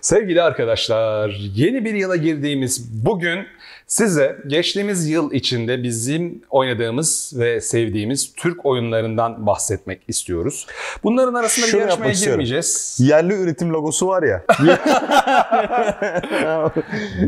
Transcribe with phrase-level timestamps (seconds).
[0.00, 3.38] Sevgili arkadaşlar, yeni bir yıla girdiğimiz bugün
[3.86, 10.66] size geçtiğimiz yıl içinde bizim oynadığımız ve sevdiğimiz Türk oyunlarından bahsetmek istiyoruz.
[11.04, 12.40] Bunların arasında Şunu bir yarışmaya yapmak istiyorum.
[12.44, 12.96] girmeyeceğiz.
[13.00, 14.44] Yerli üretim logosu var ya.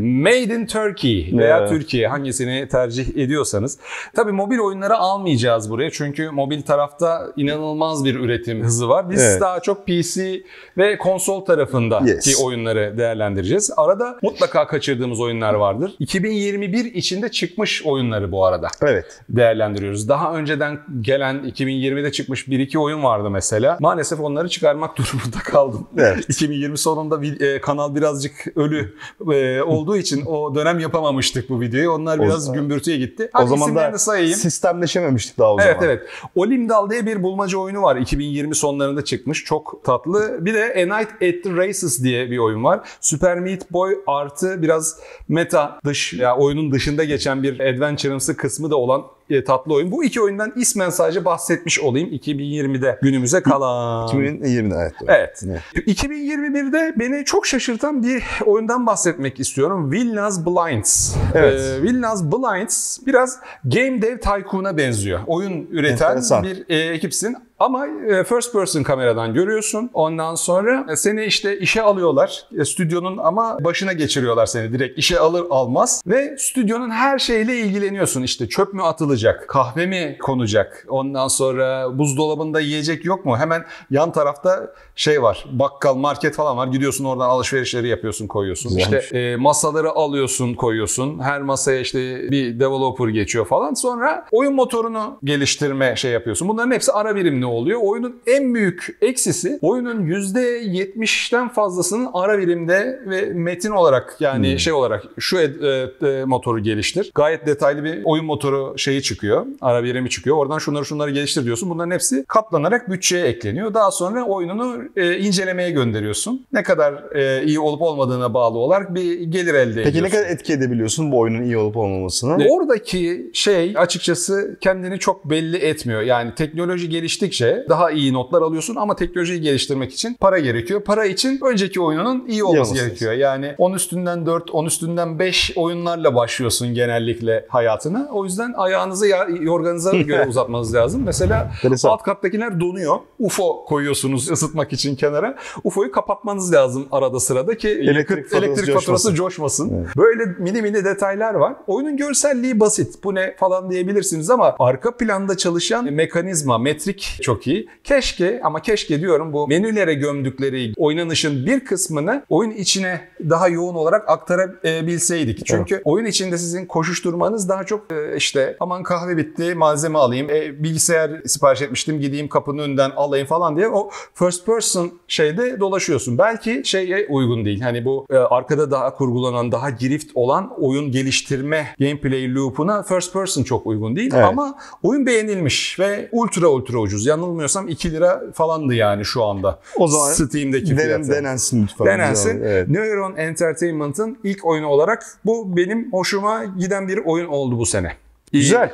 [0.00, 1.68] Made in Turkey veya Evet.
[1.70, 3.78] Türkiye hangisini tercih ediyorsanız.
[4.16, 9.10] Tabii mobil oyunları almayacağız buraya çünkü mobil tarafta inanılmaz bir üretim hızı var.
[9.10, 9.40] Biz Evet.
[9.40, 10.42] daha çok PC
[10.78, 12.40] ve konsol tarafındaki Yes.
[12.44, 13.70] oyunları değerlendireceğiz.
[13.76, 15.94] Arada mutlaka kaçırdığımız oyunlar vardır.
[15.98, 19.20] 2021 içinde çıkmış oyunları bu arada evet.
[19.28, 20.08] değerlendiriyoruz.
[20.08, 23.76] Daha önceden gelen 2020'de çıkmış bir iki oyun vardı mesela.
[23.80, 25.86] Maalesef onları çıkarmak durumunda kaldım.
[25.98, 26.24] Evet.
[26.28, 28.94] 2020 sonunda e, kanal birazcık ölü
[29.32, 31.90] e, olduğu için o dönem yapamamıştık bu videoyu.
[31.90, 33.30] Onlar O biraz zaman- gümbürtüye gitti.
[33.34, 34.34] O Hadi zaman isimlerini da sayayım.
[34.38, 35.84] sistemleşememiştik daha o Evet zaman.
[35.88, 36.02] evet.
[36.34, 37.96] Olimdal diye bir bulmaca oyunu var.
[37.96, 39.44] 2020 sonlarında çıkmış.
[39.44, 40.44] Çok tatlı.
[40.44, 42.80] Bir de A Night at the Races diye bir oyun var.
[43.00, 48.76] Super Meat Boy artı biraz meta dış ya oyunun dışında geçen bir adventure'ımsı kısmı da
[48.76, 49.92] olan e, tatlı oyun.
[49.92, 52.08] Bu iki oyundan ismen sadece bahsetmiş olayım.
[52.08, 54.08] 2020'de günümüze kalan.
[54.08, 54.94] 2020'de evet.
[55.08, 55.42] Evet.
[55.46, 55.86] Evet.
[55.86, 59.92] 2021'de beni çok şaşırtan bir oyundan bahsetmek istiyorum.
[59.92, 61.14] Vilnas Blinds.
[61.34, 61.60] Evet.
[61.60, 65.20] Ee, Vilnas Blinds biraz Game Dev Tycoon'a benziyor.
[65.26, 66.44] Oyun üreten Enteresan.
[66.44, 67.36] bir e, ekipsin.
[67.60, 69.90] Ama e, first person kameradan görüyorsun.
[69.94, 72.44] Ondan sonra e, seni işte işe alıyorlar.
[72.58, 76.02] E, stüdyonun ama başına geçiriyorlar seni direkt işe alır almaz.
[76.06, 78.22] Ve stüdyonun her şeyle ilgileniyorsun.
[78.22, 83.38] İşte çöp mü atılacak, kahve mi konacak, ondan sonra buzdolabında yiyecek yok mu?
[83.38, 86.66] Hemen yan tarafta şey var, bakkal, market falan var.
[86.66, 88.76] Gidiyorsun oradan alışverişleri yapıyorsun, koyuyorsun.
[88.76, 89.04] Güzelmiş.
[89.04, 91.18] İşte e, masaları alıyorsun, koyuyorsun.
[91.18, 93.74] Her masaya işte bir developer geçiyor falan.
[93.74, 96.48] Sonra oyun motorunu geliştirme şey yapıyorsun.
[96.48, 97.80] Bunların hepsi ara birimli oluyor.
[97.82, 105.04] Oyunun en büyük eksisi oyunun %70'ten fazlasının ara birimde ve metin olarak yani şey olarak
[105.18, 107.10] şu ed- e, e, motoru geliştir.
[107.14, 109.46] Gayet detaylı bir oyun motoru şeyi çıkıyor.
[109.60, 110.36] Ara birimi çıkıyor.
[110.36, 111.70] Oradan şunları şunları geliştir diyorsun.
[111.70, 113.74] Bunların hepsi katlanarak bütçeye ekleniyor.
[113.74, 116.46] Daha sonra oyununu e, incelemeye gönderiyorsun.
[116.52, 119.92] Ne kadar e, iyi olup olmadığına bağlı olarak bir gelir elde ediyorsun.
[119.92, 122.38] Peki ne kadar etki edebiliyorsun bu oyunun iyi olup olmamasına?
[122.50, 126.02] Oradaki şey açıkçası kendini çok belli etmiyor.
[126.02, 130.80] Yani teknoloji geliştikçe daha iyi notlar alıyorsun ama teknolojiyi geliştirmek için para gerekiyor.
[130.84, 133.12] Para için önceki oyununun iyi olması olması gerekiyor.
[133.12, 138.08] Yani 10 üstünden 4, 10 üstünden 5 oyunlarla başlıyorsun genellikle hayatına.
[138.12, 141.02] O yüzden ayağınızı ya- yorganıza göre uzatmanız lazım.
[141.04, 141.52] Mesela
[141.84, 142.96] alt kattakiler donuyor.
[143.18, 145.36] UFO koyuyorsunuz ısıtmak için kenara.
[145.64, 149.68] UFO'yu kapatmanız lazım arada sırada ki Elektrik faturası elektrik faturası coşmasın.
[149.68, 149.86] coşmasın.
[149.96, 151.54] Böyle mini mini detaylar var.
[151.66, 153.04] Oyunun görselliği basit.
[153.04, 157.68] Bu ne falan diyebilirsiniz ama arka planda çalışan mekanizma, metrik çok iyi.
[157.84, 164.08] Keşke ama keşke diyorum bu menülere gömdükleri oynanışın bir kısmını oyun içine daha yoğun olarak
[164.08, 165.46] aktarabilseydik.
[165.46, 170.30] Çünkü oyun içinde sizin koşuşturmanız daha çok e, işte aman kahve bitti malzeme alayım.
[170.30, 176.18] E, bilgisayar sipariş etmiştim gideyim kapının önünden alayım falan diye o first person şeyde dolaşıyorsun.
[176.18, 177.60] Belki şeye uygun değil.
[177.60, 183.42] Hani bu e, arkada daha kurgulanan, daha girift olan oyun geliştirme gameplay loop'una first person
[183.42, 184.10] çok uygun değil.
[184.14, 184.24] Evet.
[184.24, 187.06] Ama oyun beğenilmiş ve ultra ultra ucuz.
[187.10, 189.58] Yanılmıyorsam 2 lira falandı yani şu anda.
[189.76, 191.08] O zaman Steam'deki Denen, fiyatı.
[191.08, 191.86] denensin lütfen.
[191.86, 192.42] Denensin.
[192.44, 192.68] Evet.
[192.68, 197.92] Neuron Entertainment'ın ilk oyunu olarak bu benim hoşuma giden bir oyun oldu bu sene.
[198.32, 198.70] Güzel.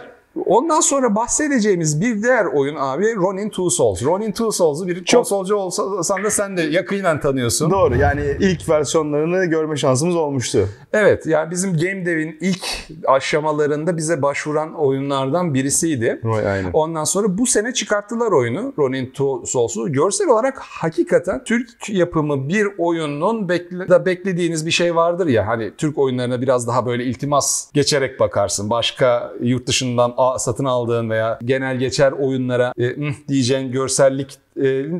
[0.46, 4.02] Ondan sonra bahsedeceğimiz bir diğer oyun abi Ronin Two Souls.
[4.02, 7.70] Ronin Two Souls'u bir Çok- konsolcu olsan da sen de yakinen tanıyorsun.
[7.70, 10.68] Doğru yani ilk versiyonlarını görme şansımız olmuştu.
[10.92, 12.64] Evet yani bizim Game Dev'in ilk
[13.06, 16.20] aşamalarında bize başvuran oyunlardan birisiydi.
[16.24, 16.70] Roy aynen.
[16.72, 19.92] Ondan sonra bu sene çıkarttılar oyunu Ronin Two Souls'u.
[19.92, 25.72] Görsel olarak hakikaten Türk yapımı bir oyunun bekle, da beklediğiniz bir şey vardır ya hani
[25.78, 28.70] Türk oyunlarına biraz daha böyle iltimas geçerek bakarsın.
[28.70, 32.96] Başka yurt dışından satın aldığın veya genel geçer oyunlara e,
[33.28, 34.38] diyeceğin görsellik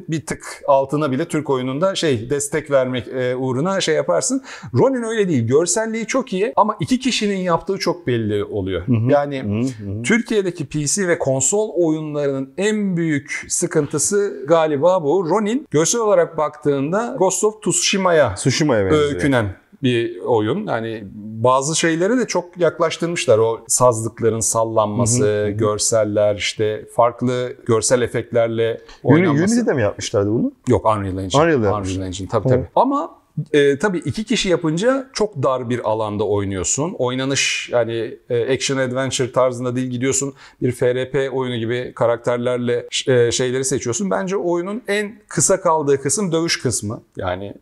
[0.09, 4.43] bir tık altına bile Türk oyununda şey destek vermek e, uğruna şey yaparsın.
[4.75, 5.47] Ronin öyle değil.
[5.47, 8.83] Görselliği çok iyi ama iki kişinin yaptığı çok belli oluyor.
[9.11, 10.03] Yani Hı hı.
[10.03, 15.31] Türkiye'deki PC ve konsol oyunlarının en büyük sıkıntısı galiba bu.
[15.31, 18.37] Ronin görsel olarak baktığında Ghost of Tsushima'ya
[18.85, 19.15] benziyor.
[19.15, 20.67] öykünen bir oyun.
[20.67, 21.05] Yani
[21.43, 23.39] bazı şeyleri de çok yaklaştırmışlar.
[23.39, 29.55] O sazlıkların sallanması, görseller işte farklı görsel efektlerle oynanması.
[29.55, 30.53] Unity'de mi yapmışlardı bunu?
[30.69, 31.43] Yok Unreal Engine.
[31.43, 32.07] Unreal yapmışlar.
[32.07, 32.69] Engine tabii tabii.
[32.77, 33.15] Ama
[33.53, 36.95] e, tabii iki kişi yapınca çok dar bir alanda oynuyorsun.
[36.99, 43.65] Oynanış yani e, action adventure tarzında değil gidiyorsun bir FRP oyunu gibi karakterlerle e, şeyleri
[43.65, 44.11] seçiyorsun.
[44.11, 47.03] Bence oyunun en kısa kaldığı kısım dövüş kısmı.
[47.17, 47.55] Yani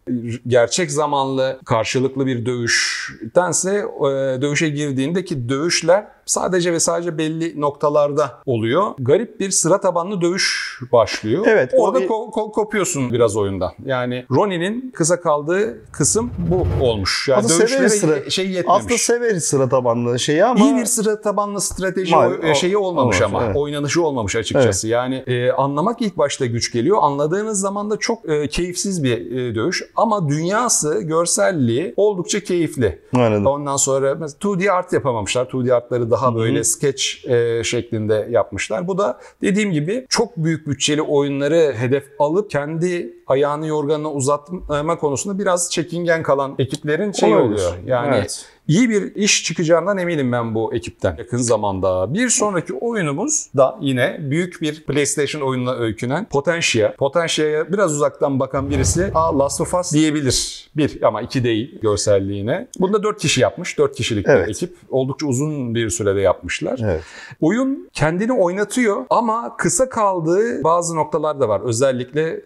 [0.47, 8.83] gerçek zamanlı karşılıklı bir dövüştense e, dövüşe girdiğindeki dövüşler sadece ve sadece belli noktalarda oluyor.
[8.99, 11.45] Garip bir sıra tabanlı dövüş başlıyor.
[11.49, 13.73] Evet, o Orada bir- ko- ko- kopuyorsun biraz oyundan.
[13.85, 17.29] Yani Ronin'in kısa kaldığı kısım bu olmuş.
[17.29, 18.81] Yani Aslında dövüşlere sıra- şey yetmemiş.
[18.81, 22.95] Aslında severiz sıra tabanlı şeyi ama İyi bir sıra tabanlı strateji Mal- oy- şeyi olmamış
[22.95, 23.45] olmamış, ama.
[23.45, 23.57] evet.
[23.57, 24.89] Oynanışı olmamış açıkçası.
[24.89, 26.99] Yani e, anlamak ilk başta güç geliyor.
[27.01, 29.83] Anladığınız zaman da çok e, keyifsiz bir e, dövüş.
[29.97, 32.99] Ama dünyası, görselliği oldukça keyifli.
[33.17, 33.47] Anladım.
[33.47, 35.45] Ondan sonra mesela 2D art yapamamışlar.
[35.47, 38.89] 2D artları daha böyle sketch e, şeklinde yapmışlar.
[38.89, 45.39] Bu da dediğim gibi çok büyük bütçeli oyunları hedef alıp kendi ayağını yorganına uzatma konusunda
[45.39, 47.55] biraz çekingen kalan ekiplerin şey Olabilir.
[47.55, 47.73] oluyor.
[47.87, 48.47] Yani Evet.
[48.69, 52.15] iyi bir iş çıkacağından eminim ben bu ekipten yakın zamanda.
[52.15, 56.93] Bir sonraki oyunumuz da yine büyük bir PlayStation oyununa öykünen Potentia.
[56.99, 60.65] Potentia'ya biraz uzaktan bakan birisi Aa, Last of Us diyebilir.
[60.77, 62.69] Bir ama iki değil görselliğine.
[62.81, 63.79] Bunda dört kişi yapmış.
[63.79, 64.47] Dört kişilik Evet.
[64.47, 64.77] bir ekip.
[64.91, 66.81] Oldukça uzun bir sürede yapmışlar.
[66.85, 67.03] Evet.
[67.41, 71.61] Oyun kendini oynatıyor ama kısa kaldığı bazı noktalar da var.
[71.65, 72.43] Özellikle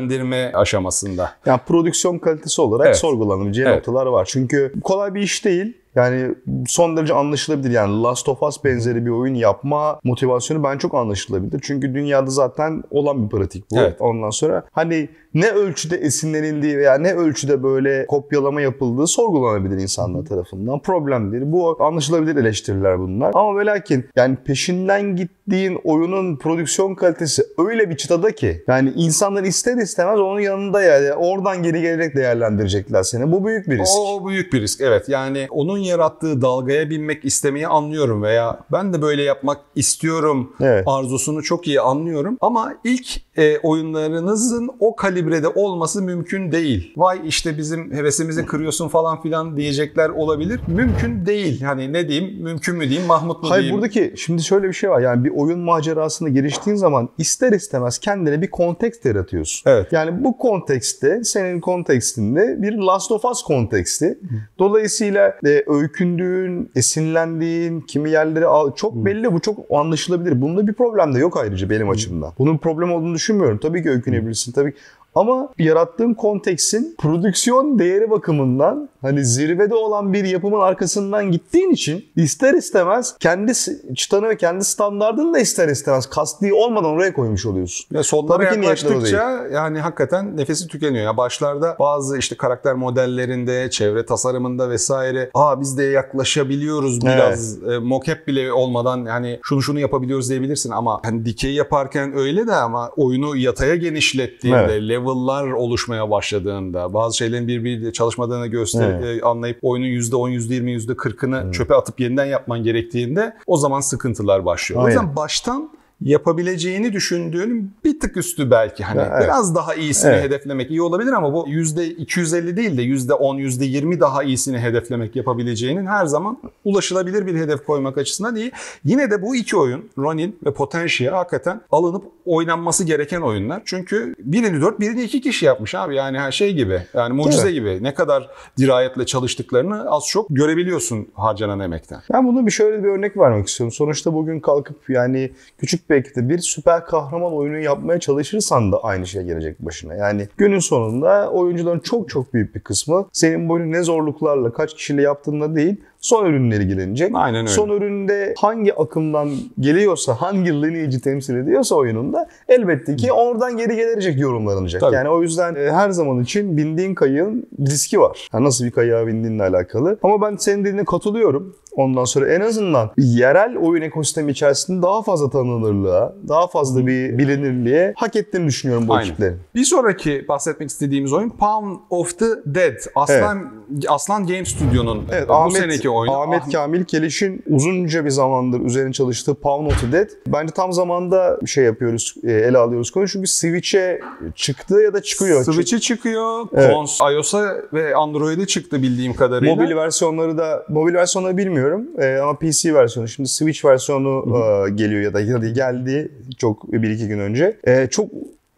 [0.00, 1.32] seslendirme aşamasında.
[1.46, 2.96] Yani prodüksiyon kalitesi olarak Evet.
[2.96, 3.76] sorgulanabileceği Evet.
[3.76, 4.28] noktalar var.
[4.30, 5.76] Çünkü kolay bir iş değil.
[5.94, 6.34] Yani
[6.66, 7.70] son derece anlaşılabilir.
[7.70, 11.60] Yani Last of Us benzeri bir oyun yapma motivasyonu ben çok anlaşılabilir.
[11.62, 13.78] Çünkü dünyada zaten olan bir pratik bu.
[13.78, 13.96] Evet.
[14.00, 20.78] Ondan sonra hani ne ölçüde esinlenildiği veya ne ölçüde böyle kopyalama yapıldığı sorgulanabilir insanlar tarafından.
[20.78, 21.42] Problem değil.
[21.46, 23.30] Bu anlaşılabilir eleştiriler bunlar.
[23.34, 25.16] Ama ve lakin yani peşinden
[25.50, 31.12] gittiğin oyunun prodüksiyon kalitesi öyle bir çıtada ki yani insanlar ister istemez onun yanında yani
[31.12, 33.32] oradan geri gelerek değerlendirecekler seni.
[33.32, 33.98] Bu büyük bir risk.
[33.98, 35.08] O büyük bir risk evet.
[35.08, 40.84] Yani onun yarattığı dalgaya binmek istemeyi anlıyorum veya ben de böyle yapmak istiyorum Evet.
[40.86, 42.38] arzusunu çok iyi anlıyorum.
[42.40, 46.92] Ama ilk e, oyunlarınızın o kalibrede olması mümkün değil.
[46.96, 50.60] Vay işte bizim hevesimizi kırıyorsun falan filan diyecekler olabilir.
[50.68, 51.62] Mümkün değil.
[51.62, 52.42] Hani ne diyeyim?
[52.42, 53.06] Mümkün mü diyeyim?
[53.08, 53.76] Mahmut mu Hayır diyeyim?
[53.76, 55.00] buradaki şimdi şöyle bir şey var.
[55.00, 59.70] Yani bir oyun macerasına giriştiğin zaman ister istemez kendine bir kontekst yaratıyorsun.
[59.70, 59.92] Evet.
[59.92, 64.18] Yani bu kontekste senin kontekstinde bir Last of Us konteksti.
[64.58, 70.40] Dolayısıyla e, öykündüğün, esinlendiğin, kimi yerleri al çok belli bu çok anlaşılabilir.
[70.40, 72.32] Bunda bir problem de yok ayrıca benim açımdan.
[72.38, 73.58] Bunun problem olduğunu düşünmüyorum.
[73.58, 74.52] Tabii ki öykünebilirsin.
[74.52, 74.74] Tabii
[75.14, 82.54] ama yarattığın konteksin prodüksiyon değeri bakımından hani zirvede olan bir yapımın arkasından gittiğin için ister
[82.54, 83.52] istemez kendi
[83.96, 87.86] çıtanı ve kendi standartını da ister istemez kasti olmadan oraya koymuş oluyorsun.
[87.92, 91.04] Ve sonlara yaklaştıkça yani hakikaten nefesi tükeniyor.
[91.04, 97.78] Ya başlarda bazı işte karakter modellerinde, çevre tasarımında vesaire aa biz de yaklaşabiliyoruz biraz e,
[97.78, 102.90] mocap bile olmadan yani şunu şunu yapabiliyoruz diyebilirsin ama hani dikey yaparken öyle de ama
[102.96, 104.82] oyunu yataya genişlettiğinde, Evet.
[105.00, 109.22] Level'lar oluşmaya başladığında, bazı şeylerin birbiriyle çalışmadığını göster Evet.
[109.22, 114.80] e, anlayıp oyunun %10, %20, %40'ını çöpe atıp yeniden yapman gerektiğinde o zaman sıkıntılar başlıyor.
[114.80, 114.96] O Aynen.
[114.96, 115.70] yüzden baştan
[116.02, 119.22] yapabileceğini düşündüğünün bir tık üstü belki hani Evet.
[119.24, 120.24] biraz daha iyisini Evet.
[120.24, 126.06] hedeflemek iyi olabilir ama bu %250 değil de %10 %20 daha iyisini hedeflemek yapabileceğinin her
[126.06, 128.52] zaman ulaşılabilir bir hedef koymak açısından iyi.
[128.84, 133.62] Yine de bu iki oyun Ronin ve Potentia hakikaten alınıp oynanması gereken oyunlar.
[133.64, 136.82] Çünkü birini 4 birini 2 kişi yapmış abi yani her şey gibi.
[136.94, 137.52] Yani mucize Tabii.
[137.52, 137.78] gibi.
[137.82, 142.00] Ne kadar dirayetle çalıştıklarını az çok görebiliyorsun harcanan emekten.
[142.12, 143.72] Ben bunu bir şöyle bir örnek vermek istiyorum.
[143.72, 149.06] Sonuçta bugün kalkıp yani küçük bir ekipte bir süper kahraman oyunu yapmaya çalışırsan da aynı
[149.06, 149.94] şey gelecek başına.
[149.94, 155.02] Yani günün sonunda oyuncuların çok çok büyük bir kısmı senin bu ne zorluklarla kaç kişiyle
[155.02, 157.10] yaptığında değil son ürünle ilgilenecek.
[157.14, 157.48] Aynen öyle.
[157.48, 159.30] Son üründe hangi akımdan
[159.60, 164.80] geliyorsa, hangi lineage'i temsil ediyorsa oyununda elbette ki oradan geri gelecek yorumlanacak.
[164.80, 164.94] Tabii.
[164.94, 168.28] Yani o yüzden e, her zaman için bindiğin kayığın riski var.
[168.32, 169.98] Yani nasıl bir kayığa bindiğinle alakalı.
[170.02, 171.56] Ama ben senin dediğine katılıyorum.
[171.76, 177.92] Ondan sonra en azından yerel oyun ekosistemi içerisinde daha fazla tanınırlığa, daha fazla bir bilinirliğe
[177.96, 179.08] hak ettiğini düşünüyorum bu Aynen.
[179.08, 179.36] ekiplerin.
[179.54, 182.76] Bir sonraki bahsetmek istediğimiz oyun Pound of the Dead.
[182.94, 183.52] Aslan
[183.88, 186.14] Aslan Game Studio'nun Evet, bu Ahmet, seneki oyunu.
[186.20, 190.08] Ahmet Ah- Kamil Keliş'in uzunca bir zamandır üzerine çalıştığı Pound the Dead.
[190.26, 193.08] Bence tam zamanda şey yapıyoruz, e, ele alıyoruz konu.
[193.08, 194.00] Çünkü Switch'e
[194.34, 195.44] çıktı ya da çıkıyor.
[195.44, 196.70] Switch'e çıkıyor, Evet.
[196.74, 199.54] kons- iOS'a ve Android'e çıktı bildiğim kadarıyla.
[199.54, 205.02] Mobil versiyonları da mobil versiyonları bilmiyorum Ee, ama PC versiyonu şimdi Switch versiyonu e, geliyor
[205.02, 207.56] ya da, ya da geldi çok bir iki gün önce.
[207.90, 208.08] Çok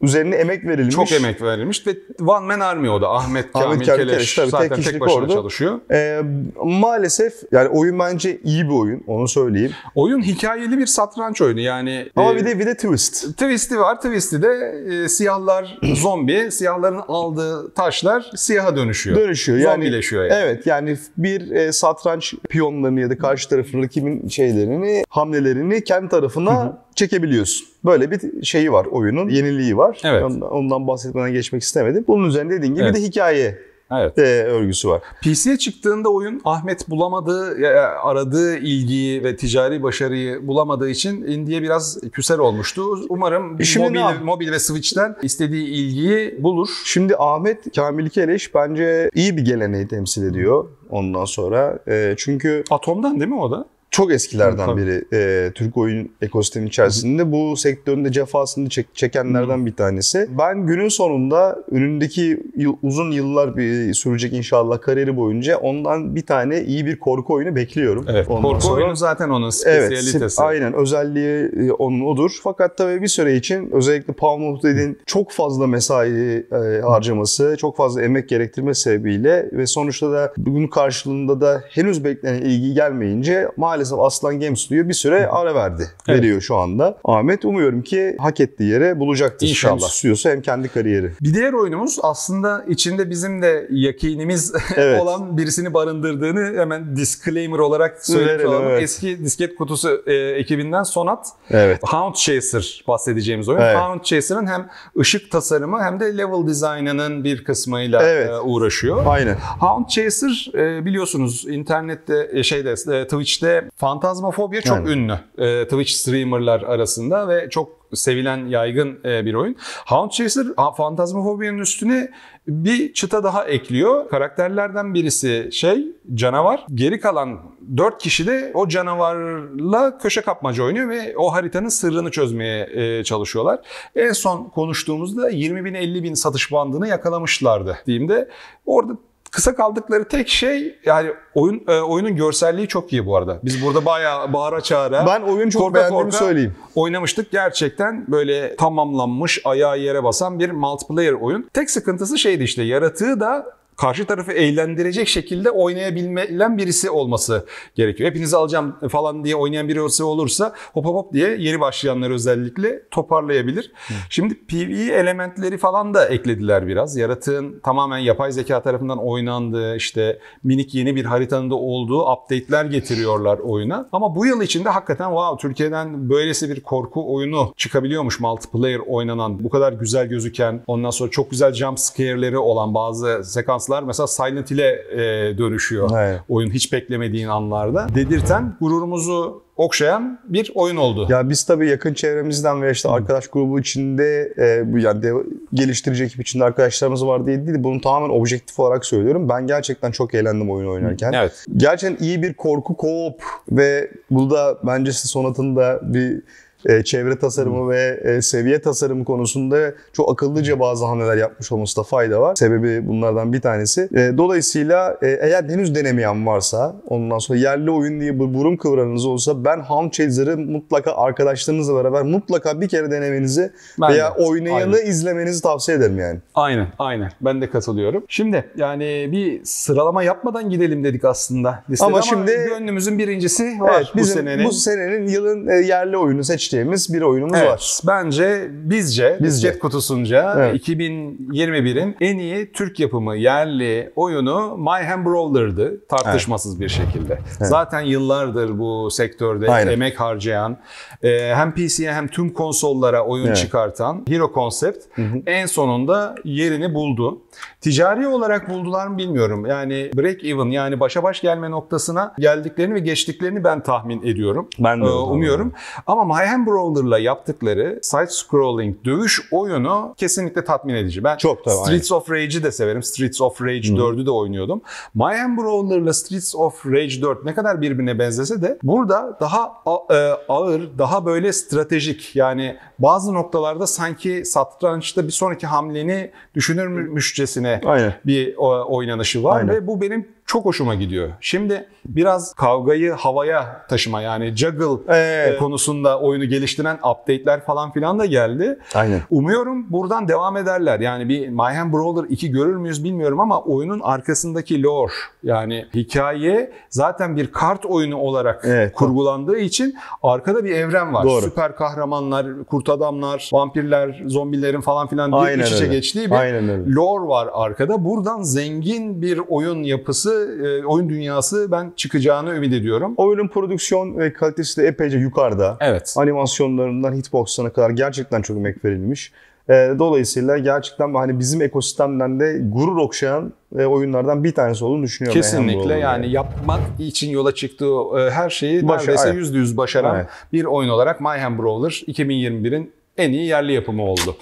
[0.03, 0.95] üzerine emek verilmiş.
[0.95, 3.11] Çok emek verilmiş ve One Man Army o da.
[3.11, 5.33] Ahmet Kamil, Ahmet Kamil Keleş, Keleş, tabii, zaten tek tek, başına ordu.
[5.33, 5.81] çalışıyor.
[5.91, 6.21] Ee,
[6.65, 9.73] maalesef yani oyun bence iyi bir oyun onu söyleyeyim.
[9.95, 12.11] Oyun hikayeli bir satranç oyunu yani.
[12.17, 13.29] Ama e, bir de bir de twist.
[13.29, 13.97] Twist'i var.
[13.97, 19.17] Twist'i de e, siyahlar zombi, siyahların aldığı taşlar siyaha dönüşüyor.
[19.17, 19.59] Dönüşüyor.
[19.59, 20.35] Yani, Zombileşiyor yani.
[20.35, 26.79] Evet yani bir e, satranç piyonlarını ya da karşı tarafın rakibin şeylerini, hamlelerini kendi tarafına
[26.95, 27.72] çekebiliyorsun.
[27.85, 30.01] Böyle bir şeyi var oyunun, yeniliği var.
[30.05, 30.25] Evet.
[30.25, 32.05] Ondan, ondan bahsetmeden geçmek istemedim.
[32.09, 32.95] Bunun üzerine dediğin gibi Evet.
[32.95, 33.59] bir de hikaye
[33.95, 34.19] Evet.
[34.19, 35.03] e, örgüsü var.
[35.23, 37.69] PC'ye çıktığında oyun Ahmet bulamadığı,
[38.03, 42.83] aradığı ilgiyi ve ticari başarıyı bulamadığı için Indie'ye biraz küser olmuştu.
[43.09, 46.69] Umarım E şimdi mobil, mobil ve Switch'ten istediği ilgiyi bulur.
[46.85, 51.79] Şimdi Ahmet Kamil Keleş bence iyi bir geleneği temsil ediyor ondan sonra.
[51.89, 53.67] E, çünkü Atom'dan değil mi o da?
[53.93, 54.81] Çok eskilerden Tabii.
[54.83, 60.29] biri e, Türk oyun ekosistemi içerisinde bu sektöründe cefasını çek- çekenlerden bir tanesi.
[60.39, 66.61] Ben günün sonunda önündeki yıl- uzun yıllar bir sürecek inşallah kariyeri boyunca ondan bir tane
[66.65, 68.05] iyi bir korku oyunu bekliyorum.
[68.09, 68.27] Evet.
[68.29, 70.19] Ondan Korku sonra- oyunu zaten onun Evet, spesiyalitesi.
[70.37, 72.31] sip- aynen özelliği e, onun odur.
[72.43, 76.11] Fakat tabii bir süre için özellikle Palm dediğin çok fazla mesai
[76.53, 82.43] e, harcaması, çok fazla emek gerektirme sebebiyle ve sonuçta da bunun karşılığında da henüz beklenen
[82.43, 85.89] ilgi gelmeyince maalesef Aslan Games diyor bir süre ara verdi.
[86.09, 86.19] Evet.
[86.19, 86.99] Veriyor şu anda.
[87.05, 89.47] Ahmet umuyorum ki hak ettiği yere bulacaktır.
[89.49, 89.73] İnşallah.
[89.73, 91.13] Hem susuyorsa hem kendi kariyeri.
[91.21, 95.01] Bir diğer oyunumuz aslında içinde bizim de yakinimiz Evet.
[95.01, 97.99] olan birisini barındırdığını hemen disclaimer olarak
[98.47, 98.69] olalım.
[98.69, 98.83] evet.
[98.83, 101.81] Eski disket kutusu e, ekibinden Sonat Evet.
[101.83, 103.61] Hound Chaser bahsedeceğimiz oyun.
[103.61, 103.77] Evet.
[103.77, 108.29] Hound Chaser'ın hem ışık tasarımı hem de level dizaynının bir kısmıyla Evet.
[108.31, 109.03] e, uğraşıyor.
[109.07, 109.37] Aynen.
[109.61, 114.89] Hound Chaser e, biliyorsunuz internette e, şeyde e, Twitch'te Phantasmaphobia çok Evet.
[114.89, 115.19] ünlü.
[115.39, 119.57] E, Twitch streamerlar arasında ve çok sevilen yaygın e, bir oyun.
[119.87, 122.11] Hound Chaser ha, Phantasmaphobia'nın üstüne
[122.49, 124.09] bir çıta daha ekliyor.
[124.09, 126.67] Karakterlerden birisi şey canavar.
[126.75, 127.41] Geri kalan
[127.77, 133.61] 4 kişi de o canavarla köşe kapmaca oynuyor ve o haritanın sırrını çözmeye e, çalışıyorlar.
[133.97, 138.27] En son konuştuğumuzda 20 bin 50 bin satış bandını yakalamışlardı diyeyim
[138.67, 138.93] orada
[139.33, 143.39] kısa kaldıkları tek şey yani oyun e, oyunun görselliği çok iyi bu arada.
[143.45, 146.55] Biz burada bayağı bağıra çağıra Ben oyunu çok korka beğendiğimi korka söyleyeyim.
[146.75, 147.31] oynamıştık.
[147.31, 151.49] Gerçekten böyle tamamlanmış, ayağı yere basan bir multiplayer oyun.
[151.53, 158.11] Tek sıkıntısı şeydi işte yaratığı da karşı tarafı eğlendirecek şekilde oynayabilen birisi olması gerekiyor.
[158.11, 163.73] Hepinizi alacağım falan diye oynayan birisi olursa hop hop hop diye yeni başlayanlar özellikle toparlayabilir.
[164.11, 166.97] Şimdi PvE elementleri falan da eklediler biraz.
[166.97, 173.39] Yaratığın tamamen yapay zeka tarafından oynandığı işte minik yeni bir haritanın da olduğu update'ler getiriyorlar
[173.39, 173.89] oyuna.
[173.93, 179.45] Ama bu yıl içinde hakikaten wow Türkiye'den böylesi bir korku oyunu çıkabiliyormuş multiplayer oynanan.
[179.45, 183.25] Bu kadar güzel gözüken ondan sonra çok güzel jump scare'leri olan bazı
[183.63, 185.91] sekanslar mesela Silent Hill'e e, dönüşüyor.
[185.99, 186.21] Evet.
[186.29, 187.87] Oyun hiç beklemediğin anlarda.
[187.95, 191.07] Dedirten, gururumuzu okşayan bir oyun oldu.
[191.11, 195.13] Ya biz tabii yakın çevremizden veya işte arkadaş grubu içinde e, bu yani de,
[195.55, 197.59] geliştirici ekip içinde arkadaşlarımız var diye değil.
[197.61, 199.29] Bunu tamamen objektif olarak söylüyorum.
[199.29, 201.13] Ben gerçekten çok eğlendim oyun oynarken.
[201.13, 201.45] Evet.
[201.57, 203.15] Gerçekten iyi bir korku co-op
[203.51, 206.23] ve bu da bence Sonat'ın da bir
[206.67, 211.83] e, çevre tasarımı ve e, seviye tasarımı konusunda çok akıllıca bazı hamleler yapmış olması da
[211.83, 212.35] fayda var.
[212.37, 213.89] Sebebi bunlardan bir tanesi.
[213.95, 219.07] E, dolayısıyla e, eğer henüz denemeyen varsa ondan sonra yerli oyun diye bu burun kıvranınız
[219.07, 223.51] olsa ben Hound Chaser'ı mutlaka arkadaşlarınızla beraber mutlaka bir kere denemenizi
[223.81, 224.23] Ben veya de.
[224.23, 224.87] oynayanı Aynen.
[224.87, 226.19] izlemenizi tavsiye ederim yani.
[226.35, 227.11] Aynen, aynen.
[227.21, 228.05] Ben de katılıyorum.
[228.09, 231.65] Şimdi yani bir sıralama yapmadan gidelim dedik aslında.
[231.71, 234.45] Listede Ama ama, şimdi- gönlümüzün birincisi var Evet, bu senenin.
[234.45, 237.81] bu senenin yılın yerli oyunu seçtiğimiz bir oyunumuz Evet, var.
[237.87, 239.49] bence bizce, Bizce.
[239.49, 240.69] Disket Kutusunca Evet.
[240.69, 247.19] 2021'in en iyi Türk yapımı yerli oyunu Mayhem Brawler'dı tartışmasız bir şekilde.
[247.41, 249.73] Zaten yıllardır bu sektörde Aynen.
[249.73, 250.57] emek harcayan,
[251.03, 253.37] e, hem PC'ye hem tüm konsollara oyun Evet.
[253.37, 254.85] çıkartan Hero Concept
[255.27, 257.23] en sonunda yerini buldu.
[257.61, 259.47] Ticari olarak buldular mı bilmiyorum.
[259.47, 264.49] Yani break even yani başa baş gelme noktasına geldiklerini ve geçtiklerini ben tahmin ediyorum.
[264.59, 265.53] Ben de Ee, umuyorum.
[265.87, 271.05] Ama Mayhem Brawler'la yaptıkları side scrolling dövüş oyunu kesinlikle tatmin edici.
[271.05, 272.83] Ben Çok tabii, Streets of Rage'i de severim.
[272.83, 274.63] Streets of Rage 4'ü de oynuyordum.
[274.95, 279.53] Mayhem Brawler'la Streets of Rage 4 ne kadar birbirine benzese de burada daha
[279.91, 279.95] e,
[280.29, 287.95] ağır, daha böyle stratejik yani bazı noktalarda sanki satrançta bir sonraki hamleni düşünürmüşçesine Aynen.
[288.07, 288.35] bir
[288.69, 289.55] oynanışı var Aynen.
[289.55, 291.09] ve bu benim çok hoşuma gidiyor.
[291.21, 295.35] Şimdi biraz kavgayı havaya taşıma yani juggle Evet.
[295.35, 298.59] e, konusunda oyunu geliştiren update'ler falan filan da geldi.
[298.75, 299.01] Aynen.
[299.11, 300.81] Umuyorum buradan devam ederler.
[300.81, 307.17] Yani bir Mayhem Brawler 2 görür müyüz bilmiyorum ama oyunun arkasındaki lore yani hikaye zaten
[307.17, 308.73] bir kart oyunu olarak Evet.
[308.75, 311.05] kurgulandığı için arkada bir evren var.
[311.05, 311.21] Doğru.
[311.23, 316.73] Süper kahramanlar, kurt adamlar, vampirler, zombilerin falan filan diye iç içe geçtiği bir Aynen öyle.
[316.75, 317.85] lore var arkada.
[317.85, 320.12] Buradan zengin bir oyun yapısı,
[320.45, 322.95] e, oyun dünyası ben çıkacağını ümit ediyorum.
[322.97, 325.57] Oyunun prodüksiyon ve kalitesi de epeyce yukarıda.
[325.61, 325.95] Evet.
[325.97, 329.13] Animasyonlarından hitbox'larına kadar gerçekten çok emek verilmiş.
[329.51, 335.21] Ee, dolayısıyla gerçekten hani bizim ekosistemden de gurur okşayan e, oyunlardan bir tanesi olduğunu düşünüyorum.
[335.21, 339.97] Kesinlikle Brawler yani yapmak için yola çıktığı e, her şeyi Başa- neredeyse yüzde yüz başaran
[339.97, 340.07] Evet.
[340.33, 344.17] bir oyun olarak Mayhem Brawler 2021'in en iyi yerli yapımı oldu.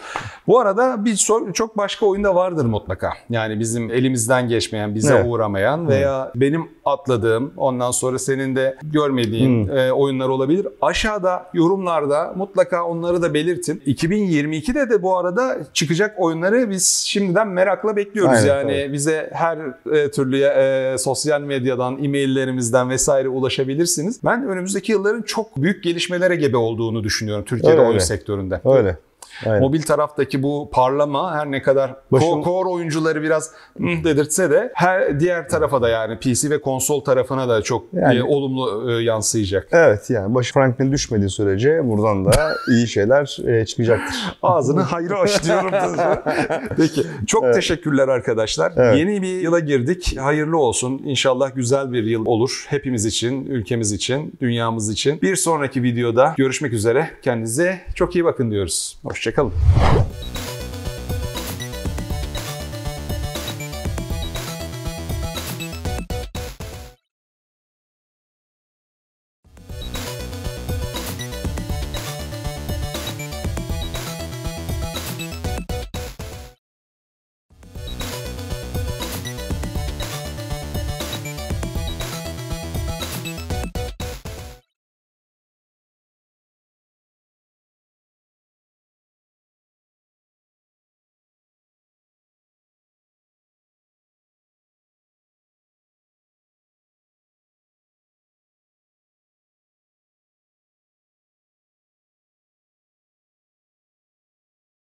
[0.46, 3.12] Bu arada bir sor- çok başka oyunda vardır mutlaka.
[3.30, 5.26] Yani bizim elimizden geçmeyen, bize Evet.
[5.28, 10.68] uğramayan veya benim atladığım, ondan sonra senin de görmediğin e, oyunlar olabilir.
[10.82, 13.82] Aşağıda yorumlarda mutlaka onları da belirtin.
[13.86, 18.38] 2022'de de bu arada çıkacak oyunları biz şimdiden merakla bekliyoruz.
[18.38, 18.92] Aynen, yani evet.
[18.92, 19.58] bize her
[19.92, 24.20] e, türlü e, sosyal medyadan, e-maillerimizden vesaire ulaşabilirsiniz.
[24.24, 28.00] Ben önümüzdeki yılların çok büyük gelişmelere gebe olduğunu düşünüyorum Türkiye'de Öyle, oyun öyle.
[28.00, 28.59] sektöründe.
[28.64, 28.98] Öyle.
[29.46, 29.60] Aynen.
[29.60, 35.48] Mobil taraftaki bu parlama her ne kadar Başım- core oyuncuları biraz dedirtse de her diğer
[35.48, 39.68] tarafa da yani PC ve konsol tarafına da çok Yani- e, olumlu e, yansıyacak.
[39.72, 44.16] Evet yani başı Franklin düşmediği sürece buradan da iyi şeyler e, çıkacaktır.
[44.42, 45.70] Ağzını hayra aç diyorum.
[46.76, 47.02] Peki.
[47.26, 48.72] Çok teşekkürler arkadaşlar.
[48.76, 48.98] Evet.
[48.98, 50.16] Yeni bir yıla girdik.
[50.18, 51.02] Hayırlı olsun.
[51.04, 52.64] İnşallah güzel bir yıl olur.
[52.68, 55.20] Hepimiz için, ülkemiz için, dünyamız için.
[55.22, 57.10] Bir sonraki videoda görüşmek üzere.
[57.22, 58.98] Kendinize çok iyi bakın diyoruz.
[59.30, 59.52] Hoşçakalın.